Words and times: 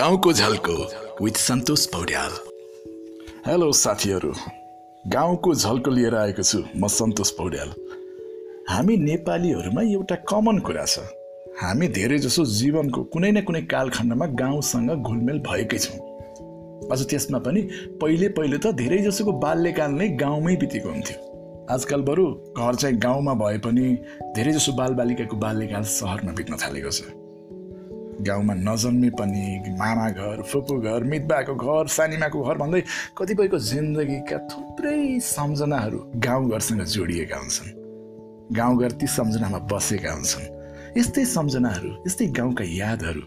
गाउँको 0.00 0.32
झल्को 0.32 0.74
with 1.24 1.36
Santosh 1.36 1.86
Paudyal. 1.86 2.30
Hello 3.46 3.72
साथीहरू। 3.72 4.32
गाउँको 5.04 5.54
झल्को 5.54 5.90
लिएर 5.90 6.14
आएको 6.14 6.42
छु 6.42 6.58
म 6.76 6.88
सन्तोष 6.88 7.30
पौड्याल। 7.30 7.72
हामी 8.68 8.96
नेपालीहरूमा 8.96 9.82
एउटा 9.82 10.14
कमन 10.14 10.58
कुरा 10.58 10.84
छ। 10.84 11.04
हामी 11.60 11.88
धेरै 11.88 12.18
जसो 12.18 12.44
जीवनको 12.44 13.02
कुनै 13.02 13.30
न 13.30 13.40
कुनै 13.40 13.62
कालखण्डमा 13.62 14.26
गाउँसँग 14.40 14.90
घुलमेल 14.90 15.38
भएकै 15.38 15.78
छौँ। 15.78 16.00
अझ 16.92 17.00
त्यसमा 17.04 17.38
पनि 17.38 17.60
पहिले 18.00 18.28
पहिले 18.28 18.58
त 18.58 18.72
धेरै 18.72 18.98
जसोको 18.98 19.32
बाल्यकाल 19.32 19.90
नै 19.90 20.08
गाउँमै 20.16 20.56
बितेको 20.56 20.88
हुन्थ्यो। 20.88 21.16
आजकल 21.70 22.00
बरु 22.00 22.26
घर 22.56 22.74
चाहिँ 22.74 22.96
गाउँमा 22.96 23.34
भए 23.34 23.58
पनि 23.58 23.96
धेरै 24.36 24.52
जसो 24.52 24.72
बालबालिकाको 24.72 25.36
बाल्यकाल 25.36 25.82
सहरमा 25.82 26.32
बित्न 26.32 26.56
थालेको 26.56 26.90
छ। 26.90 27.19
गाउँमा 28.26 28.54
नजन्मे 28.54 29.10
पनि 29.10 29.74
मामा 29.78 30.08
घर 30.10 30.42
फुपू 30.42 30.78
घर 30.78 31.04
मितबाको 31.04 31.54
घर 31.54 31.86
सानिमाको 31.86 32.42
घर 32.42 32.56
भन्दै 32.56 32.82
कतिपयको 33.18 33.58
जिन्दगीका 33.58 34.38
थुप्रै 34.38 35.20
सम्झनाहरू 35.20 35.98
गाउँघरसँग 36.16 36.82
जोडिएका 36.84 37.36
हुन्छन्। 37.36 37.72
गाउँघर 38.56 38.90
ती 38.90 39.06
सम्झनामा 39.06 39.58
बसेका 39.58 40.12
हुन्छन्। 40.12 40.46
यस्तै 40.98 41.24
सम्झनाहरू 41.24 41.90
यस्तै 42.06 42.26
गाउँका 42.26 42.64
यादहरू 42.64 43.22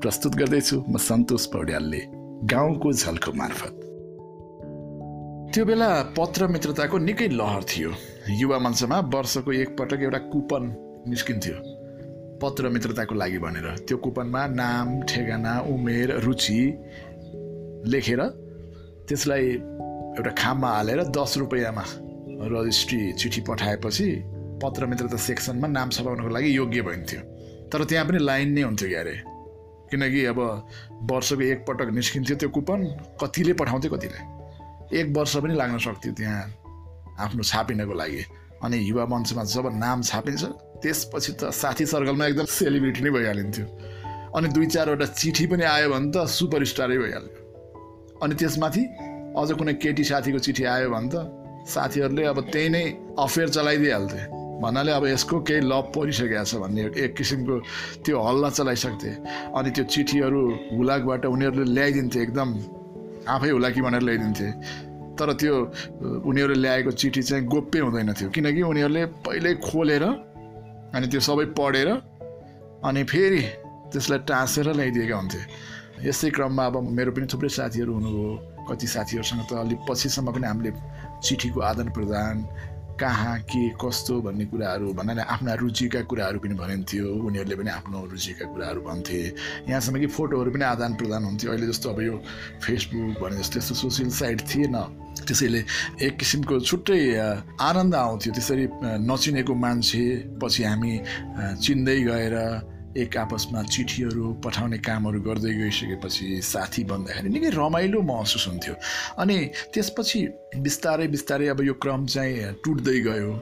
प्रस्तुत 0.00 0.34
गर्दैछु 0.34 0.84
म 0.88 0.96
सन्तोष 0.96 1.46
पौड्यालले 1.46 2.00
गाउँको 2.44 2.92
झल्को 2.92 3.32
मार्फत। 3.32 3.74
त्यो 5.54 5.64
बेला 5.64 6.02
पत्र 6.18 6.46
मित्रताको 6.46 6.98
निकै 6.98 7.28
लहर 7.28 7.62
थियो। 7.62 7.90
युवा 8.40 8.58
मञ्चमा 8.58 8.98
वर्षको 9.14 9.52
एकपटक 9.52 10.00
एउटा 10.02 10.18
कुपन 10.18 10.64
निस्किन्थ्यो। 11.08 11.54
पत्र 12.42 12.68
मित्रताको 12.68 13.14
लागि 13.14 13.38
भनेर। 13.38 13.66
त्यो 13.88 13.96
कुपनमा 13.96 14.46
नाम 14.46 15.02
ठेगाना 15.02 15.52
उमेर 15.70 16.10
रुचि 16.20 16.60
लेखेर 17.86 18.20
त्यसलाई 19.08 19.46
एउटा 20.16 20.30
खाममा 20.38 20.68
हालेर 20.68 21.02
दस 21.10 21.34
रुपियाँमा 21.38 21.84
रजिस्ट्री 22.52 23.12
चिठी 23.12 23.40
पठाएपछि 23.40 24.08
पत्र 24.62 24.86
मित्रता 24.86 25.16
सेक्सनमा 25.16 25.68
नाम 25.68 25.88
छपाउनको 25.90 26.28
लागि 26.28 26.56
योग्य 26.56 26.82
भइन्थ्यो। 26.82 27.20
तर 27.70 27.84
त्यहाँ 27.84 28.06
पनि 28.08 28.18
लाइन 28.18 28.52
नै 28.52 28.62
हुन्थ्यो 28.62 28.88
क्यारे। 28.88 29.14
किनकि 29.90 30.24
अब 30.24 30.40
वर्षको 31.10 31.42
एकपटक 31.42 31.88
निस्किन्थ्यो 31.94 32.36
त्यो 32.36 32.48
कुपन 32.48 32.80
कतिले 33.20 33.52
पठाउँथ्यो 33.52 33.90
कतिले। 33.96 34.20
एक 34.98 35.06
वर्ष 35.16 35.36
पनि 35.36 35.54
लाग्न 35.54 35.78
सक्थ्यो 35.78 36.12
त्यहाँ 36.12 36.42
आफ्नो 37.18 37.42
छापिनको 37.42 37.94
लागि। 37.94 38.22
अनि 38.64 38.76
युवा 38.88 39.04
मञ्चमा 39.06 39.44
जब 39.44 39.66
नाम 39.76 40.02
छापिन्छ 40.02 40.44
त्यसपछि 40.84 41.32
त 41.40 41.42
साथी 41.50 41.84
सर्कलमा 41.88 42.24
एकदम 42.30 42.46
सेलिब्रिटी 42.60 43.00
नै 43.04 43.10
भइहालिन्थ्यो। 43.16 43.66
अनि 44.36 44.46
दुई 44.54 44.66
चारवटा 44.74 45.06
चिठी 45.16 45.44
पनि 45.50 45.64
आयो 45.64 45.88
भने 45.94 46.08
त 46.12 46.16
सुपरस्टारै 46.28 46.98
भइहाल्यो। 47.02 47.34
अनि 48.22 48.34
त्यसमाथि 48.40 48.82
अझ 49.40 49.48
कुनै 49.58 49.74
केटी 49.82 50.04
साथीको 50.04 50.38
चिठी 50.46 50.64
आयो 50.74 50.88
भने 50.94 51.08
त 51.08 51.16
साथीहरूले 51.64 52.24
अब 52.30 52.38
त्यही 52.52 52.68
नै 52.68 52.84
अफेयर 53.18 53.48
चलाइदिइहाल्थे। 53.56 54.22
भन्नाले 54.62 54.92
अब 54.92 55.04
यसको 55.06 55.36
केही 55.48 55.60
लभ 55.66 55.84
परिसकेको 55.94 56.44
छ 56.44 56.52
भन्ने 56.62 56.82
एक 57.04 57.12
किसिमको 57.18 57.54
त्यो 58.04 58.16
हल्ला 58.26 58.48
चलाइसक्थे। 58.58 59.10
अनि 59.56 59.70
त्यो 59.74 59.84
चिठीहरू 59.92 60.42
हुलाकबाट 60.78 61.22
उनीहरूले 61.26 61.66
ल्याइदिन्थे 61.74 62.18
एकदम 62.22 62.48
आफै 63.34 63.50
हुलाकी 63.56 63.80
भनेर 63.86 64.02
ल्याइदिन्थे। 64.08 64.48
तर 65.18 65.28
त्यो 65.40 65.54
उनीहरूले 66.28 66.60
ल्याएको 66.62 66.90
चिठी 67.00 67.22
चाहिँ 67.22 67.44
गोप्य 67.46 67.78
हुँदैन 67.86 68.10
थियो। 68.18 68.28
किनकि 68.34 68.62
उनीहरूले 68.62 69.02
पहिल्यै 69.26 69.54
खोलेर 69.66 70.04
अनि 70.94 71.06
त्यो 71.06 71.20
सबै 71.20 71.46
पढेर 71.58 71.88
अनि 72.86 73.02
फेरि 73.04 73.42
त्यसलाई 73.92 74.18
टाँसेर 74.30 74.66
ल्याइदिएका 74.72 75.16
हुन्थे। 75.16 75.40
यसै 76.08 76.30
क्रममा 76.30 76.64
अब 76.66 76.74
मेरो 76.96 77.10
पनि 77.12 77.26
थुप्रै 77.32 77.48
साथीहरू 77.48 77.92
हुनुभयो। 77.94 78.30
कति 78.68 78.86
साथीहरूसँग 78.86 79.42
त 79.50 79.52
अलिक 79.64 79.80
पछिसम्म 79.88 80.28
पनि 80.32 80.46
हामीले 80.46 80.70
चिठीको 81.24 81.60
आदान 81.60 81.88
प्रदान 81.96 82.36
कहाँ 83.00 83.38
के 83.50 83.68
कस्तो 83.74 84.20
भन्ने 84.22 84.44
कुराहरू 84.46 84.92
भन्नाले 84.94 85.22
आफ्ना 85.22 85.54
रुचिका 85.58 86.00
कुराहरू 86.06 86.38
पनि 86.38 86.54
भनिन्थ्यो 86.54 87.06
उनीहरूले 87.26 87.56
पनि 87.58 87.70
आफ्नो 87.70 87.98
रुचिका 88.06 88.46
कुराहरू 88.54 88.80
भन्थे। 88.80 89.20
यहाँसम्म 89.68 89.98
कि 89.98 90.06
फोटोहरू 90.14 90.50
पनि 90.54 90.64
आदान 90.64 90.94
प्रदान 90.94 91.24
हुन्थ्यो। 91.24 91.50
अहिले 91.50 91.66
जस्तो 91.66 91.90
अब 91.90 92.00
यो 92.00 92.14
फेसबुक 92.62 93.18
भने 93.18 93.36
जस्तो 93.42 93.58
यस्तो 93.58 93.74
सोसियल 93.74 94.10
साइट 94.10 94.40
थिएन। 94.46 94.76
त्यसैले 95.26 95.60
एक 96.06 96.14
किसिमको 96.18 96.60
छुट्टै 96.60 97.00
आनन्द 97.58 97.94
आउँथ्यो। 97.94 98.32
त्यसरी 98.34 98.64
नचिनेको 99.02 99.54
मान्छे 99.54 100.04
पछि 100.38 100.62
हामी 100.62 100.92
चिन्दै 101.62 101.98
गएर 102.04 102.36
एक 102.96 103.16
आपसमा 103.16 103.62
चिठीहरू 103.74 104.32
पठाउने 104.44 104.78
कामहरू 104.78 105.20
गर्दै 105.20 105.52
गइसकेपछि 105.58 106.26
साथी 106.42 106.84
बन्दाखेरि 106.90 107.28
निकै 107.28 107.50
रमाइलो 107.58 108.00
महसुस 108.02 108.46
हुन्थ्यो। 108.48 108.74
अनि 109.18 109.36
त्यसपछि 109.74 110.20
बिस्तारै 110.62 111.06
बिस्तारै 111.14 111.46
अब 111.54 111.60
यो 111.62 111.74
क्रम 111.82 112.06
चाहिँ 112.06 112.54
टुट्दै 112.64 112.98
गयो। 113.08 113.32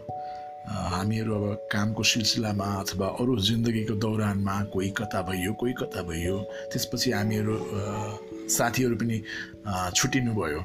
हामीहरू 0.63 1.31
अब 1.35 1.45
कामको 1.73 2.03
सिलसिलामा 2.03 2.67
अथवा 2.83 3.07
अरू 3.21 3.33
जिन्दगीको 3.49 3.95
दौरानमा 3.99 4.57
कोही 4.73 4.91
कता 4.99 5.21
भइयो 5.29 5.53
कोही 5.61 5.73
कता 5.81 6.03
भइयो 6.09 6.37
त्यसपछि 6.73 7.11
हामीहरू 7.11 7.55
साथीहरू 8.57 8.95
पनि 8.97 9.17
छुट्टिनु 9.97 10.33
भयो 10.33 10.61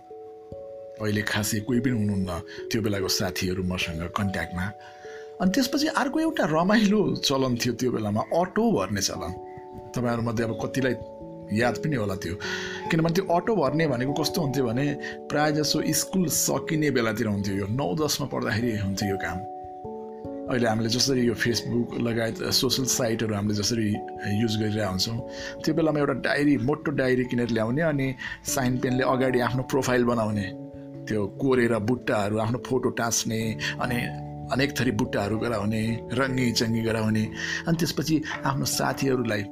अहिले 1.02 1.22
खासै 1.22 1.60
कोही 1.68 1.80
पनि 1.82 1.94
हुनुहुन्न 1.98 2.32
त्यो 2.72 2.82
बेलाको 2.82 3.10
साथीहरू 3.20 3.64
मसँग 3.64 4.02
कन्ट्याक्टमा। 4.18 4.66
अनि 5.42 5.52
त्यसपछि 5.52 5.88
अर्को 5.88 6.20
एउटा 6.20 6.46
रमाइलो 6.52 7.00
चलन 7.16 7.56
थियो 7.56 7.74
त्यो 7.74 7.92
बेलामा 7.92 8.22
अटो 8.22 8.64
भर्ने 8.72 9.02
चलन। 9.02 9.32
तपाईँहरूमध्ये 9.96 10.46
अब 10.46 10.54
कतिलाई 10.64 10.96
याद 11.58 11.76
पनि 11.78 11.96
होला 11.96 12.16
त्यो। 12.16 12.36
किनभने 12.92 13.14
त्यो 13.14 13.26
अटो 13.36 13.56
भर्ने 13.56 13.88
भनेको 13.88 14.14
कस्तो 14.14 14.42
हुन्थ्यो 14.42 14.66
भने 14.66 14.86
प्रायः 15.30 15.52
जसो 15.56 15.82
स्कुल 16.00 16.26
सकिने 16.28 16.90
बेलातिर 16.92 17.28
हुन्थ्यो 17.28 17.56
यो। 17.56 17.68
नौ 17.70 17.88
दसमा 17.96 18.28
पढ्दाखेरि 18.34 18.78
हुन्थ्यो 18.78 19.10
यो 19.10 19.18
काम। 19.18 19.38
अहिले 20.50 20.68
हामीले 20.68 20.90
जसरी 20.90 21.22
यो 21.28 21.34
फेसबुक 21.34 21.94
लगायत 22.02 22.44
सोसियल 22.52 22.88
साइटहरू 22.88 23.36
हामीले 23.36 23.56
जसरी 23.62 23.88
युज 24.42 24.54
गरिरहेको 24.58 24.90
हुन्छौँ 24.90 25.18
त्यो 25.64 25.74
बेलामा 25.74 26.00
एउटा 26.00 26.14
डायरी 26.26 26.58
मोटो 26.58 26.92
डायरी 26.98 27.24
किनेर 27.30 27.50
ल्याउने 27.52 27.82
अनि 27.82 28.08
साइन 28.56 28.78
पेनले 28.78 29.04
अगाडि 29.04 29.40
आफ्नो 29.40 29.64
प्रोफाइल 29.64 30.04
बनाउने। 30.04 30.48
त्यो 31.08 31.28
कोरेर 31.42 31.78
बुट्टाहरू 31.80 32.38
आफ्नो 32.38 32.60
फोटो 32.68 32.90
टाँच्ने 32.90 33.42
अनि 33.82 34.00
अनेक 34.52 34.70
थरी 34.78 34.92
बुट्टाहरू 35.00 35.38
गराउने 35.38 35.82
रङ्गी 36.20 36.52
चङ्गी 36.60 36.82
गराउने। 36.82 37.24
अनि 37.68 37.76
त्यसपछि 37.78 38.16
आफ्नो 38.46 38.66
साथीहरूलाई 38.66 39.44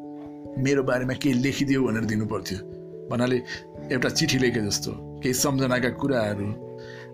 मेरो 0.64 0.84
बारेमा 0.84 1.14
केही 1.22 1.36
लेखिदियो 1.46 1.84
भनेर 1.84 2.06
दिनु 2.12 2.26
पर्थ्यो 2.26 2.58
भन्नाले 3.12 3.38
एउटा 3.92 4.10
चिठी 4.10 4.38
लेखे 4.40 4.62
जस्तो 4.68 4.92
केही 5.24 5.34
सम्झनाका 5.34 5.90
कुराहरू। 6.02 6.48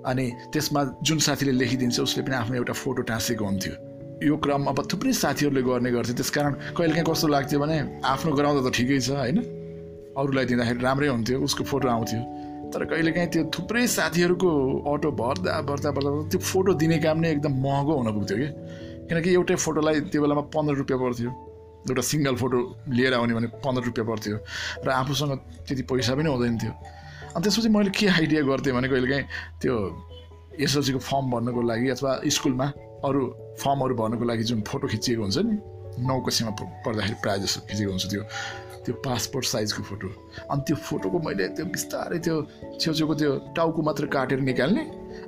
अनि 0.06 0.26
त्यसमा 0.54 0.82
जुन 1.04 1.20
साथीले 1.20 1.52
लेखिदिन्छ 1.62 2.00
उसले 2.00 2.22
पनि 2.24 2.36
आफ्नो 2.36 2.56
एउटा 2.56 2.74
फोटो 2.74 3.02
टाँसेको 3.10 3.46
हुन्थ्यो। 3.46 3.74
यो 4.26 4.38
क्रम 4.38 4.66
अब 4.70 4.78
थुप्रै 4.92 5.14
साथीहरूले 5.14 5.62
गर्ने 5.62 5.92
गर्थ्यो। 5.92 6.16
त्यस 6.16 6.30
कारण 6.30 6.54
कहिलेकाहीँ 6.78 7.06
कस्तो 7.10 7.28
लाग्थ्यो 7.28 7.60
भने 7.60 7.78
आफ्नो 8.06 8.32
गराउँदा 8.38 8.62
त 8.70 8.74
ठिकै 8.74 9.00
छ 9.02 9.10
होइन? 9.18 9.38
अरूलाई 10.18 10.46
दिँदाखेरि 10.46 10.80
राम्रै 10.86 11.08
हुन्थ्यो 11.08 11.38
उसको 11.42 11.64
फोटो 11.64 11.88
आउँथ्यो। 11.90 12.22
तर 12.72 12.86
कहिलेकाहीँ 12.86 13.30
त्यो 13.30 13.44
थुप्रै 13.56 13.88
साथीहरूको 13.88 14.50
अटो 14.92 15.12
भर्दा 15.12 15.62
भर्दा 15.70 15.90
भर्दा 15.92 16.10
त्यो 16.32 16.40
फोटो 16.40 16.74
दिने 16.82 16.98
काम 17.00 17.18
नै 17.20 17.32
एकदम 17.32 17.54
महँगो 17.64 17.94
हुन 18.00 18.08
पुग्थ्यो 18.16 18.38
कि। 18.38 18.48
किनकि 19.08 19.30
एउटै 19.34 19.56
फोटोलाई 19.56 20.00
त्यो 20.12 20.22
बेलामा 20.22 20.44
पन्ध्र 20.56 20.74
रुपियाँ 20.82 21.00
पर्थ्यो। 21.00 21.30
एउटा 21.90 22.02
सिङ्गल 22.02 22.36
फोटो 22.36 22.58
लिएर 22.96 23.14
आउने 23.14 23.34
भने 23.34 23.48
पन्ध्र 23.60 23.84
रुपियाँ 23.92 24.08
पर्थ्यो। 24.08 24.38
र 24.86 24.90
आफूसँग 24.90 25.32
त्यति 25.68 25.84
पैसा 25.84 26.16
पनि 26.16 26.30
हुँदैन 26.30 26.58
थियो। 26.62 26.74
अनि 27.36 27.42
त्यसपछि 27.44 27.70
मैले 27.76 27.92
के 27.92 28.08
आइडिया 28.08 28.42
गर्थेँ 28.48 28.74
भने 28.74 28.88
कहिलेकाहीँ 28.88 29.26
त्यो 29.62 29.76
एसएलसीको 30.60 31.00
फर्म 31.00 31.26
भर्नको 31.32 31.62
लागि 31.62 31.88
अथवा 31.96 32.12
स्कुलमा 32.28 32.68
अरू 33.08 33.22
फर्महरू 33.60 33.94
भर्नको 33.96 34.24
लागि 34.32 34.44
जुन 34.44 34.62
फोटो 34.68 34.88
खिचिएको 34.88 35.22
हुन्छ 35.22 35.38
नि 35.48 35.56
नौ 36.00 36.20
कक्षामा 36.22 36.52
पढ्दाखेरि 36.86 37.16
प्रायः 37.22 37.42
जस्तो 37.44 37.60
खिचेको 37.68 37.92
हुन्छ 37.92 38.06
त्यो 38.10 38.24
त्यो 38.86 38.94
पासपोर्ट 39.06 39.46
साइजको 39.46 39.84
फोटो 39.84 40.08
अनि 40.52 40.62
त्यो 40.68 40.76
फोटोको 40.80 41.18
मैले 41.20 41.48
त्यो 41.54 41.66
बिस्तारै 41.68 42.20
त्यो 42.20 42.36
छेउछेउको 42.82 43.16
त्यो 43.16 43.32
टाउको 43.56 43.82
मात्र 43.82 44.06
काटेर 44.08 44.40
निकाल्ने 44.42 44.84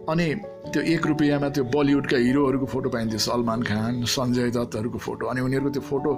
अनि 0.10 0.28
त्यो 0.74 0.82
एक 0.94 1.06
रुपियाँमा 1.08 1.50
त्यो 1.50 1.64
बलिउडका 1.70 2.18
हिरोहरूको 2.18 2.66
फोटो 2.66 2.90
पाइन्थ्यो 2.90 3.20
सलमान 3.20 3.64
खान 3.64 4.04
सञ्जय 4.10 4.50
दत्तहरूको 4.58 5.00
फोटो 5.00 5.28
अनि 5.28 5.42
उनीहरूको 5.42 5.70
त्यो 5.70 5.84
फोटो 5.90 6.12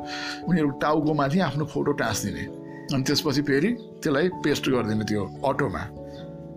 उनीहरूको 0.48 0.80
टाउकोमाथि 0.80 1.40
आफ्नो 1.50 1.66
फोटो 1.76 1.92
टाँसिदिने 2.00 2.46
अनि 2.88 3.04
त्यसपछि 3.04 3.42
फेरि 3.42 3.72
त्यसलाई 4.00 4.30
पेस्ट 4.40 4.70
गरिदिने 4.70 5.06
त्यो 5.06 5.24
अटोमा 5.44 5.84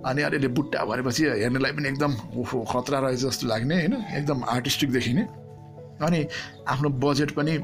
अनि 0.05 0.23
अलिअलि 0.23 0.49
बुट्टा 0.55 0.85
भरेपछि 0.85 1.25
हेर्नेलाई 1.43 1.73
पनि 1.73 1.89
एकदम 1.89 2.13
ओहो 2.39 2.59
खतरा 2.71 2.99
रहेछ 3.01 3.21
जस्तो 3.21 3.47
लाग्ने 3.49 3.75
होइन 3.75 3.95
एकदम 4.15 4.45
आर्टिस्टिक 4.49 4.91
देखिने 4.93 5.23
अनि 6.07 6.21
आफ्नो 6.69 6.89
बजेट 7.03 7.31
पनि 7.31 7.59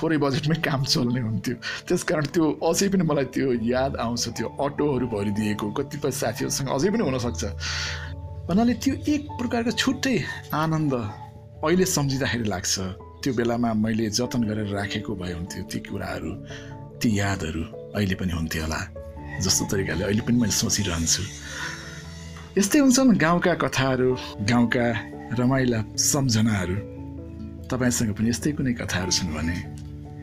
थोरै 0.00 0.16
बजेटमै 0.16 0.56
काम 0.64 0.80
चल्ने 0.88 1.20
हुन्थ्यो। 1.20 1.56
त्यस 1.86 2.02
कारण 2.08 2.24
त्यो 2.32 2.44
अझै 2.64 2.88
पनि 2.88 3.04
मलाई 3.04 3.26
त्यो 3.36 3.52
याद 3.68 3.92
आउँछ 4.00 4.24
त्यो 4.36 4.48
अटोहरू 4.64 5.06
भरिदिएको 5.12 5.66
कतिपय 5.76 6.10
साथीहरूसँग 6.20 6.68
अझै 6.72 6.88
पनि 6.90 7.02
हुनसक्छ। 7.04 7.42
भन्नाले 8.48 8.74
त्यो 8.82 8.94
एक 9.12 9.22
प्रकारको 9.38 9.72
छुट्टै 9.76 10.16
आनन्द 10.62 10.94
अहिले 11.64 11.84
सम्झिँदाखेरि 11.84 12.46
लाग्छ। 12.48 12.74
त्यो 13.20 13.32
बेलामा 13.36 13.70
मैले 13.84 14.08
जतन 14.16 14.42
गरेर 14.48 14.68
राखेको 14.72 15.12
भए 15.20 15.32
हुन्थ्यो 15.36 15.62
ती 15.70 15.78
कुराहरू 15.84 16.32
ती 17.00 17.08
यादहरू 17.20 17.62
अहिले 17.94 18.14
पनि 18.16 18.32
हुन्थ्यो 18.32 18.62
होला 18.64 18.80
जस्तो 19.44 19.62
तरिकाले 19.70 20.04
अहिले 20.08 20.22
पनि 20.24 20.36
मैले 20.40 20.56
सोचिरहन्छु। 20.56 21.22
यस्तै 22.58 22.78
हुन्छन् 22.80 23.12
गाउँका 23.20 23.52
कथाहरू 23.62 24.10
गाउँका 24.48 24.86
रमाइला 25.38 25.80
सम्झनाहरू। 26.10 26.76
तपाईँसँग 27.70 28.10
पनि 28.18 28.28
यस्तै 28.32 28.50
कुनै 28.56 28.72
कथाहरू 28.80 29.12
छन् 29.12 29.30
भने 29.36 29.56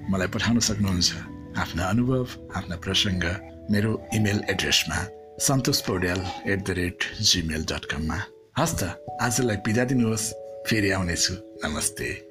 मलाई 0.09 0.27
पठाउन 0.27 0.59
सक्नुहुन्छ। 0.59 1.09
आफ्ना 1.57 1.83
अनुभव 1.83 2.27
आफ्ना 2.55 2.75
प्रसङ्ग 2.75 3.23
मेरो 3.71 3.91
इमेल 4.13 4.39
एड्रेसमा 4.49 4.97
Santosh 5.47 5.81
Paudyal 5.81 6.21
at 6.51 6.59
the 6.67 6.69
rate 6.79 6.99
Gmail 7.21 7.63
dot 7.71 7.85
कममा 7.91 8.19
हस् 8.57 8.77
त 8.79 8.81
आजलाई 9.21 9.57
बिदा 9.65 9.83
दिनुहोस् 9.89 10.33
फेरि 10.67 10.89
आउनेछु। 10.91 11.33
नमस्ते। 11.63 12.26